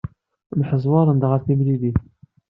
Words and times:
Mḥezwaren-d 0.59 1.23
ɣer 1.29 1.39
temlilit. 1.45 2.01